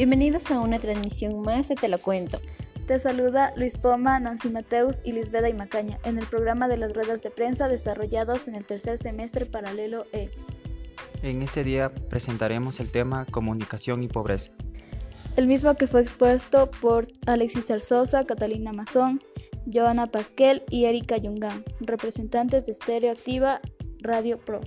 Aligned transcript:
Bienvenidos 0.00 0.50
a 0.50 0.60
una 0.60 0.78
transmisión 0.78 1.42
más 1.42 1.68
de 1.68 1.74
Te 1.74 1.86
lo 1.86 1.98
cuento. 1.98 2.40
Te 2.86 2.98
saluda 2.98 3.52
Luis 3.54 3.76
Poma, 3.76 4.18
Nancy 4.18 4.48
Mateus 4.48 5.02
y 5.04 5.12
Lisbeda 5.12 5.50
y 5.50 5.52
Macaña 5.52 5.98
en 6.04 6.16
el 6.16 6.26
programa 6.26 6.68
de 6.68 6.78
las 6.78 6.94
ruedas 6.94 7.22
de 7.22 7.30
prensa 7.30 7.68
desarrollados 7.68 8.48
en 8.48 8.54
el 8.54 8.64
tercer 8.64 8.96
semestre 8.96 9.44
paralelo 9.44 10.06
E. 10.14 10.30
En 11.22 11.42
este 11.42 11.64
día 11.64 11.92
presentaremos 11.92 12.80
el 12.80 12.90
tema 12.90 13.26
comunicación 13.26 14.02
y 14.02 14.08
pobreza. 14.08 14.52
El 15.36 15.46
mismo 15.46 15.74
que 15.74 15.86
fue 15.86 16.00
expuesto 16.00 16.70
por 16.70 17.06
Alexis 17.26 17.70
Arzosa, 17.70 18.24
Catalina 18.24 18.72
Mazón, 18.72 19.20
Joana 19.70 20.06
Pasquel 20.06 20.62
y 20.70 20.86
Erika 20.86 21.18
Yungán, 21.18 21.62
representantes 21.80 22.64
de 22.64 22.72
Stereo 22.72 23.12
Activa 23.12 23.60
Radio 24.00 24.38
Pro. 24.38 24.62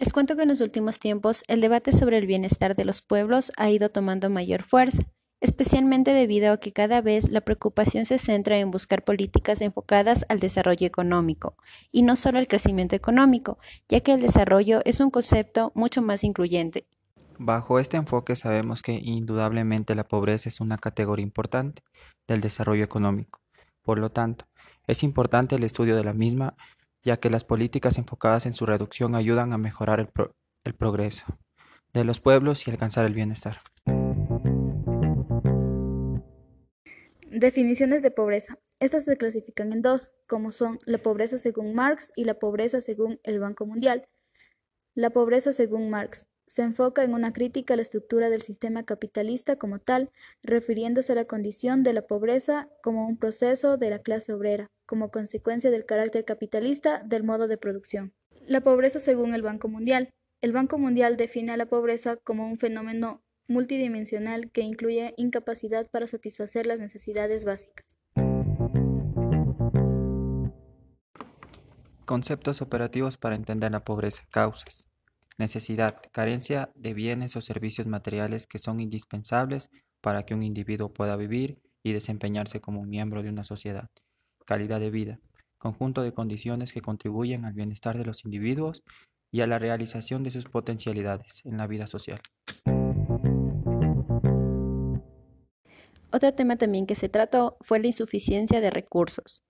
Les 0.00 0.12
cuento 0.12 0.36
que 0.36 0.42
en 0.42 0.48
los 0.48 0.60
últimos 0.60 1.00
tiempos 1.00 1.42
el 1.48 1.60
debate 1.60 1.92
sobre 1.92 2.18
el 2.18 2.26
bienestar 2.26 2.76
de 2.76 2.84
los 2.84 3.02
pueblos 3.02 3.50
ha 3.56 3.68
ido 3.68 3.90
tomando 3.90 4.30
mayor 4.30 4.62
fuerza, 4.62 5.02
especialmente 5.40 6.12
debido 6.12 6.52
a 6.52 6.58
que 6.58 6.72
cada 6.72 7.00
vez 7.00 7.30
la 7.30 7.40
preocupación 7.40 8.04
se 8.04 8.18
centra 8.18 8.58
en 8.58 8.70
buscar 8.70 9.02
políticas 9.02 9.60
enfocadas 9.60 10.24
al 10.28 10.38
desarrollo 10.38 10.86
económico, 10.86 11.56
y 11.90 12.02
no 12.02 12.14
solo 12.14 12.38
al 12.38 12.46
crecimiento 12.46 12.94
económico, 12.94 13.58
ya 13.88 14.00
que 14.00 14.12
el 14.12 14.20
desarrollo 14.20 14.82
es 14.84 15.00
un 15.00 15.10
concepto 15.10 15.72
mucho 15.74 16.00
más 16.00 16.22
incluyente. 16.22 16.86
Bajo 17.36 17.80
este 17.80 17.96
enfoque 17.96 18.36
sabemos 18.36 18.82
que 18.82 18.92
indudablemente 18.92 19.96
la 19.96 20.06
pobreza 20.06 20.48
es 20.48 20.60
una 20.60 20.78
categoría 20.78 21.24
importante 21.24 21.82
del 22.28 22.40
desarrollo 22.40 22.84
económico. 22.84 23.40
Por 23.82 23.98
lo 23.98 24.10
tanto, 24.10 24.44
es 24.86 25.02
importante 25.02 25.56
el 25.56 25.64
estudio 25.64 25.96
de 25.96 26.04
la 26.04 26.12
misma 26.12 26.56
ya 27.08 27.16
que 27.16 27.30
las 27.30 27.42
políticas 27.42 27.96
enfocadas 27.96 28.44
en 28.44 28.52
su 28.52 28.66
reducción 28.66 29.14
ayudan 29.14 29.54
a 29.54 29.58
mejorar 29.58 29.98
el, 29.98 30.74
progreso 30.74 31.24
de 31.94 32.04
los 32.04 32.20
pueblos 32.20 32.68
y 32.68 32.70
alcanzar 32.70 33.06
el 33.06 33.14
bienestar. 33.14 33.62
Definiciones 37.30 38.02
de 38.02 38.10
pobreza. 38.10 38.58
Estas 38.78 39.06
se 39.06 39.16
clasifican 39.16 39.72
en 39.72 39.80
dos, 39.80 40.12
como 40.26 40.50
son 40.50 40.76
la 40.84 40.98
pobreza 40.98 41.38
según 41.38 41.74
Marx 41.74 42.12
y 42.14 42.24
la 42.24 42.34
pobreza 42.34 42.82
según 42.82 43.18
el 43.22 43.40
Banco 43.40 43.64
Mundial. 43.64 44.06
La 44.94 45.08
pobreza 45.08 45.54
según 45.54 45.88
Marx 45.88 46.26
se 46.46 46.60
enfoca 46.60 47.04
en 47.04 47.14
una 47.14 47.32
crítica 47.32 47.72
a 47.72 47.76
la 47.78 47.82
estructura 47.82 48.28
del 48.28 48.42
sistema 48.42 48.84
capitalista 48.84 49.56
como 49.56 49.78
tal, 49.78 50.10
refiriéndose 50.42 51.12
a 51.12 51.14
la 51.14 51.24
condición 51.24 51.82
de 51.82 51.94
la 51.94 52.02
pobreza 52.02 52.68
como 52.82 53.08
un 53.08 53.16
proceso 53.16 53.78
de 53.78 53.88
la 53.88 54.00
clase 54.00 54.34
obrera, 54.34 54.70
como 54.88 55.10
consecuencia 55.10 55.70
del 55.70 55.84
carácter 55.84 56.24
capitalista 56.24 57.02
del 57.04 57.22
modo 57.22 57.46
de 57.46 57.58
producción. 57.58 58.14
La 58.46 58.62
pobreza 58.62 58.98
según 58.98 59.34
el 59.34 59.42
Banco 59.42 59.68
Mundial. 59.68 60.14
El 60.40 60.52
Banco 60.52 60.78
Mundial 60.78 61.18
define 61.18 61.52
a 61.52 61.58
la 61.58 61.66
pobreza 61.66 62.16
como 62.16 62.48
un 62.48 62.58
fenómeno 62.58 63.22
multidimensional 63.48 64.50
que 64.50 64.62
incluye 64.62 65.12
incapacidad 65.18 65.90
para 65.90 66.06
satisfacer 66.06 66.66
las 66.66 66.80
necesidades 66.80 67.44
básicas. 67.44 68.00
Conceptos 72.06 72.62
operativos 72.62 73.18
para 73.18 73.36
entender 73.36 73.70
la 73.70 73.84
pobreza. 73.84 74.22
Causas. 74.30 74.88
Necesidad, 75.36 76.00
carencia 76.12 76.70
de 76.74 76.94
bienes 76.94 77.36
o 77.36 77.42
servicios 77.42 77.86
materiales 77.86 78.46
que 78.46 78.58
son 78.58 78.80
indispensables 78.80 79.70
para 80.00 80.24
que 80.24 80.32
un 80.32 80.42
individuo 80.42 80.94
pueda 80.94 81.14
vivir 81.16 81.60
y 81.82 81.92
desempeñarse 81.92 82.62
como 82.62 82.80
un 82.80 82.88
miembro 82.88 83.22
de 83.22 83.28
una 83.28 83.42
sociedad. 83.42 83.90
Calidad 84.48 84.80
de 84.80 84.88
vida, 84.88 85.20
conjunto 85.58 86.02
de 86.02 86.14
condiciones 86.14 86.72
que 86.72 86.80
contribuyen 86.80 87.44
al 87.44 87.52
bienestar 87.52 87.98
de 87.98 88.06
los 88.06 88.24
individuos 88.24 88.82
y 89.30 89.42
a 89.42 89.46
la 89.46 89.58
realización 89.58 90.22
de 90.22 90.30
sus 90.30 90.46
potencialidades 90.46 91.42
en 91.44 91.58
la 91.58 91.66
vida 91.66 91.86
social. 91.86 92.18
Otro 96.10 96.32
tema 96.32 96.56
también 96.56 96.86
que 96.86 96.94
se 96.94 97.10
trató 97.10 97.58
fue 97.60 97.78
la 97.78 97.88
insuficiencia 97.88 98.62
de 98.62 98.70
recursos 98.70 99.44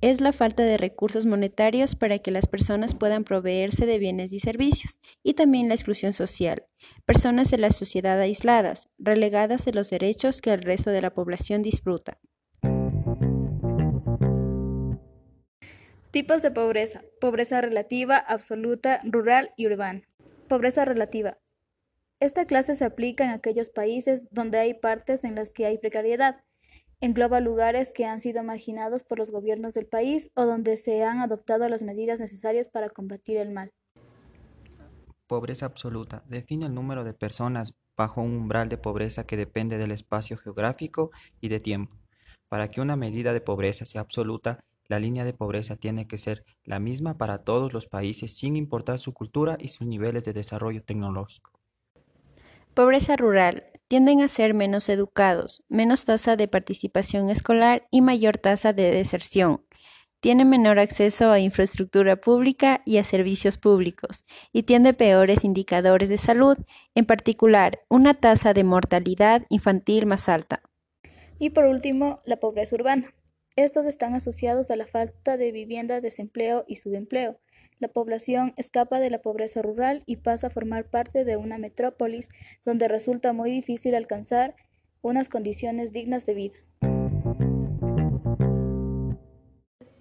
es 0.00 0.20
la 0.20 0.32
falta 0.32 0.62
de 0.62 0.76
recursos 0.76 1.26
monetarios 1.26 1.96
para 1.96 2.20
que 2.20 2.30
las 2.30 2.46
personas 2.46 2.94
puedan 2.94 3.24
proveerse 3.24 3.84
de 3.84 3.98
bienes 3.98 4.32
y 4.32 4.38
servicios, 4.38 5.00
y 5.24 5.34
también 5.34 5.68
la 5.68 5.74
exclusión 5.74 6.12
social, 6.12 6.66
personas 7.04 7.50
de 7.50 7.58
la 7.58 7.70
sociedad 7.70 8.20
aisladas, 8.20 8.88
relegadas 8.98 9.64
de 9.64 9.72
los 9.72 9.90
derechos 9.90 10.40
que 10.40 10.52
el 10.52 10.62
resto 10.62 10.90
de 10.90 11.02
la 11.02 11.14
población 11.14 11.62
disfruta. 11.62 12.18
Tipos 16.10 16.42
de 16.42 16.50
pobreza. 16.50 17.02
Pobreza 17.20 17.60
relativa, 17.60 18.16
absoluta, 18.16 19.00
rural 19.04 19.52
y 19.56 19.66
urbana. 19.66 20.02
Pobreza 20.48 20.84
relativa. 20.84 21.38
Esta 22.20 22.46
clase 22.46 22.74
se 22.74 22.84
aplica 22.84 23.24
en 23.24 23.30
aquellos 23.30 23.70
países 23.70 24.26
donde 24.30 24.58
hay 24.58 24.74
partes 24.74 25.24
en 25.24 25.34
las 25.34 25.52
que 25.52 25.66
hay 25.66 25.78
precariedad, 25.78 26.42
Engloba 27.00 27.38
lugares 27.38 27.92
que 27.92 28.06
han 28.06 28.18
sido 28.18 28.42
marginados 28.42 29.04
por 29.04 29.18
los 29.18 29.30
gobiernos 29.30 29.74
del 29.74 29.86
país 29.86 30.32
o 30.34 30.46
donde 30.46 30.76
se 30.76 31.04
han 31.04 31.20
adoptado 31.20 31.68
las 31.68 31.84
medidas 31.84 32.18
necesarias 32.18 32.66
para 32.66 32.90
combatir 32.90 33.36
el 33.36 33.52
mal. 33.52 33.72
Pobreza 35.28 35.66
absoluta. 35.66 36.24
Define 36.26 36.66
el 36.66 36.74
número 36.74 37.04
de 37.04 37.14
personas 37.14 37.72
bajo 37.96 38.20
un 38.20 38.32
umbral 38.32 38.68
de 38.68 38.78
pobreza 38.78 39.26
que 39.26 39.36
depende 39.36 39.78
del 39.78 39.92
espacio 39.92 40.36
geográfico 40.38 41.12
y 41.40 41.48
de 41.48 41.60
tiempo. 41.60 41.96
Para 42.48 42.66
que 42.66 42.80
una 42.80 42.96
medida 42.96 43.32
de 43.32 43.42
pobreza 43.42 43.84
sea 43.84 44.00
absoluta, 44.00 44.64
la 44.88 44.98
línea 44.98 45.24
de 45.24 45.34
pobreza 45.34 45.76
tiene 45.76 46.06
que 46.08 46.18
ser 46.18 46.44
la 46.64 46.80
misma 46.80 47.18
para 47.18 47.44
todos 47.44 47.72
los 47.72 47.86
países 47.86 48.36
sin 48.36 48.56
importar 48.56 48.98
su 48.98 49.12
cultura 49.12 49.56
y 49.60 49.68
sus 49.68 49.86
niveles 49.86 50.24
de 50.24 50.32
desarrollo 50.32 50.82
tecnológico. 50.82 51.52
Pobreza 52.74 53.16
rural 53.16 53.64
tienden 53.88 54.20
a 54.20 54.28
ser 54.28 54.54
menos 54.54 54.88
educados, 54.88 55.64
menos 55.68 56.04
tasa 56.04 56.36
de 56.36 56.48
participación 56.48 57.28
escolar 57.30 57.86
y 57.90 58.00
mayor 58.00 58.38
tasa 58.38 58.72
de 58.72 58.90
deserción. 58.90 59.62
Tienen 60.20 60.48
menor 60.48 60.78
acceso 60.78 61.30
a 61.30 61.38
infraestructura 61.38 62.16
pública 62.16 62.82
y 62.84 62.98
a 62.98 63.04
servicios 63.04 63.56
públicos, 63.56 64.24
y 64.52 64.64
tiene 64.64 64.92
peores 64.94 65.44
indicadores 65.44 66.08
de 66.08 66.18
salud, 66.18 66.58
en 66.94 67.04
particular 67.04 67.80
una 67.88 68.14
tasa 68.14 68.52
de 68.52 68.64
mortalidad 68.64 69.44
infantil 69.48 70.06
más 70.06 70.28
alta. 70.28 70.62
Y 71.38 71.50
por 71.50 71.66
último, 71.66 72.20
la 72.24 72.38
pobreza 72.38 72.74
urbana. 72.74 73.14
Estos 73.58 73.86
están 73.86 74.14
asociados 74.14 74.70
a 74.70 74.76
la 74.76 74.86
falta 74.86 75.36
de 75.36 75.50
vivienda, 75.50 76.00
desempleo 76.00 76.64
y 76.68 76.76
subempleo, 76.76 77.40
la 77.80 77.88
población 77.88 78.54
escapa 78.56 79.00
de 79.00 79.10
la 79.10 79.20
pobreza 79.20 79.62
rural 79.62 80.04
y 80.06 80.18
pasa 80.18 80.46
a 80.46 80.50
formar 80.50 80.88
parte 80.88 81.24
de 81.24 81.36
una 81.36 81.58
metrópolis 81.58 82.28
donde 82.64 82.86
resulta 82.86 83.32
muy 83.32 83.50
difícil 83.50 83.96
alcanzar 83.96 84.54
unas 85.02 85.28
condiciones 85.28 85.92
dignas 85.92 86.24
de 86.24 86.34
vida. 86.34 86.54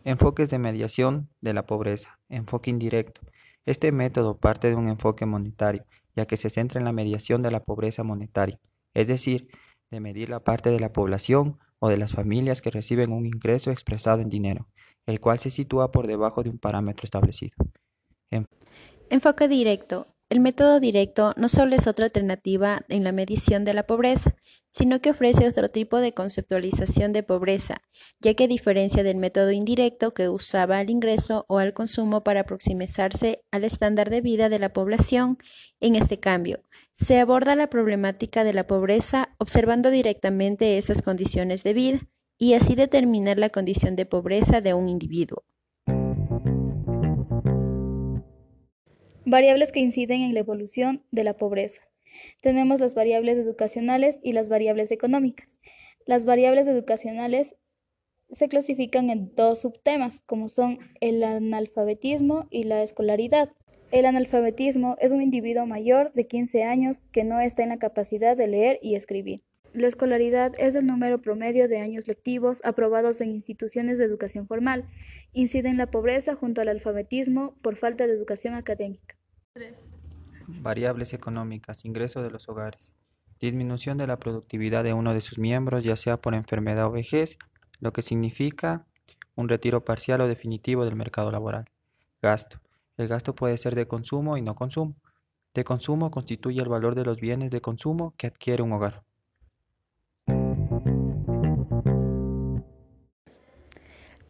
Enfoques 0.03 0.51
de 0.51 0.59
mediación 0.59 1.27
de 1.41 1.55
la 1.55 1.65
pobreza. 1.65 2.19
Enfoque 2.29 2.69
indirecto. 2.69 3.21
Este 3.65 3.91
método 3.91 4.37
parte 4.37 4.69
de 4.69 4.75
un 4.75 4.87
enfoque 4.87 5.25
monetario, 5.25 5.83
ya 6.15 6.27
que 6.27 6.37
se 6.37 6.51
centra 6.51 6.77
en 6.79 6.85
la 6.85 6.91
mediación 6.91 7.41
de 7.41 7.49
la 7.49 7.63
pobreza 7.63 8.03
monetaria, 8.03 8.59
es 8.93 9.07
decir, 9.07 9.47
de 9.89 9.99
medir 9.99 10.29
la 10.29 10.41
parte 10.41 10.69
de 10.69 10.79
la 10.79 10.93
población 10.93 11.57
o 11.79 11.89
de 11.89 11.97
las 11.97 12.11
familias 12.11 12.61
que 12.61 12.71
reciben 12.71 13.11
un 13.11 13.25
ingreso 13.25 13.71
expresado 13.71 14.21
en 14.21 14.29
dinero, 14.29 14.67
el 15.05 15.19
cual 15.19 15.39
se 15.39 15.49
sitúa 15.49 15.91
por 15.91 16.07
debajo 16.07 16.43
de 16.43 16.49
un 16.49 16.57
parámetro 16.57 17.05
establecido. 17.05 17.55
Enfoque 19.09 19.47
directo. 19.47 20.07
El 20.29 20.41
método 20.41 20.81
directo 20.81 21.33
no 21.37 21.47
solo 21.47 21.75
es 21.77 21.87
otra 21.87 22.05
alternativa 22.05 22.81
en 22.89 23.05
la 23.05 23.13
medición 23.13 23.63
de 23.63 23.73
la 23.73 23.87
pobreza, 23.87 24.35
sino 24.71 24.99
que 24.99 25.11
ofrece 25.11 25.47
otro 25.47 25.69
tipo 25.69 25.99
de 25.99 26.13
conceptualización 26.13 27.13
de 27.13 27.23
pobreza, 27.23 27.81
ya 28.19 28.33
que 28.33 28.43
a 28.43 28.47
diferencia 28.47 29.03
del 29.03 29.15
método 29.15 29.51
indirecto 29.51 30.13
que 30.13 30.27
usaba 30.27 30.79
al 30.79 30.89
ingreso 30.89 31.45
o 31.47 31.59
al 31.59 31.73
consumo 31.73 32.25
para 32.25 32.41
aproximarse 32.41 33.41
al 33.51 33.63
estándar 33.63 34.09
de 34.09 34.19
vida 34.19 34.49
de 34.49 34.59
la 34.59 34.73
población, 34.73 35.37
en 35.79 35.95
este 35.95 36.19
cambio, 36.19 36.61
se 36.97 37.19
aborda 37.19 37.55
la 37.55 37.69
problemática 37.69 38.43
de 38.43 38.53
la 38.53 38.67
pobreza 38.67 39.29
observando 39.37 39.91
directamente 39.91 40.77
esas 40.77 41.01
condiciones 41.01 41.63
de 41.63 41.73
vida 41.73 41.99
y 42.37 42.53
así 42.53 42.75
determinar 42.75 43.37
la 43.37 43.49
condición 43.49 43.95
de 43.95 44.05
pobreza 44.05 44.59
de 44.59 44.73
un 44.73 44.89
individuo. 44.89 45.45
Variables 49.29 49.73
que 49.73 49.81
inciden 49.81 50.21
en 50.21 50.33
la 50.33 50.39
evolución 50.39 51.03
de 51.11 51.25
la 51.25 51.33
pobreza. 51.35 51.81
Tenemos 52.41 52.79
las 52.79 52.95
variables 52.95 53.37
educacionales 53.37 54.21
y 54.23 54.31
las 54.31 54.47
variables 54.47 54.89
económicas. 54.89 55.59
Las 56.05 56.23
variables 56.23 56.65
educacionales 56.65 57.57
se 58.29 58.47
clasifican 58.47 59.09
en 59.09 59.35
dos 59.35 59.59
subtemas, 59.59 60.21
como 60.21 60.47
son 60.47 60.79
el 61.01 61.21
analfabetismo 61.25 62.47
y 62.51 62.63
la 62.63 62.81
escolaridad. 62.83 63.51
El 63.91 64.05
analfabetismo 64.05 64.95
es 65.01 65.11
un 65.11 65.21
individuo 65.21 65.65
mayor 65.65 66.13
de 66.13 66.25
15 66.25 66.63
años 66.63 67.03
que 67.11 67.25
no 67.25 67.41
está 67.41 67.63
en 67.63 67.69
la 67.69 67.79
capacidad 67.79 68.37
de 68.37 68.47
leer 68.47 68.79
y 68.81 68.95
escribir. 68.95 69.41
La 69.77 69.85
escolaridad 69.85 70.53
es 70.57 70.73
el 70.73 70.87
número 70.87 71.21
promedio 71.21 71.67
de 71.67 71.77
años 71.77 72.07
lectivos 72.07 72.65
aprobados 72.65 73.21
en 73.21 73.29
instituciones 73.29 73.99
de 73.99 74.05
educación 74.05 74.47
formal. 74.47 74.85
Incide 75.33 75.69
en 75.69 75.77
la 75.77 75.91
pobreza 75.91 76.33
junto 76.33 76.61
al 76.61 76.69
alfabetismo 76.69 77.53
por 77.61 77.75
falta 77.75 78.07
de 78.07 78.13
educación 78.13 78.55
académica. 78.55 79.15
Variables 80.47 81.13
económicas, 81.13 81.85
ingreso 81.85 82.23
de 82.23 82.31
los 82.31 82.49
hogares. 82.49 82.91
Disminución 83.39 83.99
de 83.99 84.07
la 84.07 84.17
productividad 84.17 84.83
de 84.83 84.93
uno 84.93 85.13
de 85.13 85.21
sus 85.21 85.37
miembros, 85.37 85.83
ya 85.83 85.95
sea 85.95 86.17
por 86.17 86.33
enfermedad 86.33 86.87
o 86.87 86.91
vejez, 86.91 87.37
lo 87.79 87.93
que 87.93 88.01
significa 88.01 88.87
un 89.35 89.47
retiro 89.47 89.85
parcial 89.85 90.21
o 90.21 90.27
definitivo 90.27 90.85
del 90.85 90.95
mercado 90.95 91.29
laboral. 91.29 91.69
Gasto. 92.23 92.59
El 92.97 93.07
gasto 93.07 93.35
puede 93.35 93.57
ser 93.57 93.75
de 93.75 93.87
consumo 93.87 94.37
y 94.37 94.41
no 94.41 94.55
consumo. 94.55 94.95
De 95.53 95.63
consumo 95.63 96.09
constituye 96.09 96.63
el 96.63 96.67
valor 96.67 96.95
de 96.95 97.05
los 97.05 97.19
bienes 97.21 97.51
de 97.51 97.61
consumo 97.61 98.15
que 98.17 98.25
adquiere 98.25 98.63
un 98.63 98.73
hogar. 98.73 99.05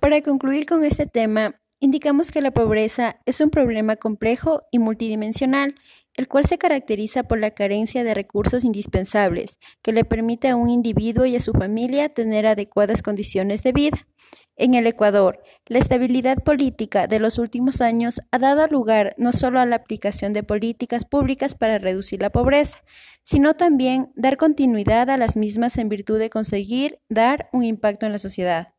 Para 0.08 0.22
concluir 0.22 0.66
con 0.66 0.86
este 0.86 1.06
tema, 1.06 1.60
indicamos 1.82 2.32
que 2.32 2.40
la 2.40 2.52
pobreza 2.52 3.20
es 3.26 3.42
un 3.42 3.50
problema 3.50 3.98
complejo 3.98 4.62
y 4.72 4.80
multidimensional, 4.80 5.76
el 6.14 6.30
cual 6.30 6.46
se 6.46 6.58
caracteriza 6.58 7.24
por 7.24 7.40
la 7.40 7.52
carencia 7.52 8.06
de 8.06 8.14
recursos 8.14 8.64
indispensables 8.64 9.60
que 9.82 9.92
le 9.92 10.06
permite 10.06 10.48
a 10.48 10.56
un 10.56 10.70
individuo 10.70 11.26
y 11.26 11.36
a 11.36 11.42
su 11.42 11.52
familia 11.52 12.08
tener 12.08 12.48
adecuadas 12.48 13.02
condiciones 13.02 13.64
de 13.64 13.74
vida. 13.74 14.08
En 14.56 14.76
el 14.76 14.88
Ecuador, 14.88 15.44
la 15.66 15.80
estabilidad 15.80 16.38
política 16.38 17.08
de 17.08 17.20
los 17.20 17.38
últimos 17.38 17.82
años 17.82 18.22
ha 18.32 18.40
dado 18.40 18.66
lugar 18.68 19.14
no 19.18 19.34
solo 19.34 19.60
a 19.60 19.66
la 19.66 19.76
aplicación 19.76 20.32
de 20.32 20.44
políticas 20.44 21.04
públicas 21.04 21.54
para 21.54 21.80
reducir 21.80 22.22
la 22.22 22.30
pobreza, 22.30 22.78
sino 23.24 23.56
también 23.56 24.14
dar 24.16 24.38
continuidad 24.38 25.10
a 25.10 25.18
las 25.18 25.36
mismas 25.36 25.78
en 25.78 25.90
virtud 25.90 26.18
de 26.18 26.30
conseguir 26.30 26.98
dar 27.10 27.50
un 27.52 27.66
impacto 27.66 28.06
en 28.06 28.14
la 28.14 28.20
sociedad. 28.20 28.77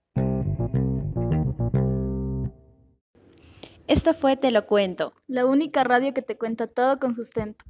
Esto 3.88 4.12
fue 4.12 4.36
Te 4.36 4.50
lo 4.50 4.66
cuento. 4.66 5.14
La 5.26 5.46
única 5.46 5.82
radio 5.82 6.12
que 6.12 6.20
te 6.20 6.36
cuenta 6.36 6.66
todo 6.66 6.98
con 6.98 7.14
sustento. 7.14 7.64